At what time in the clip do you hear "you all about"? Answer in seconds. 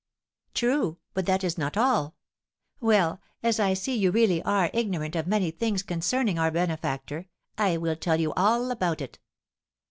8.19-9.01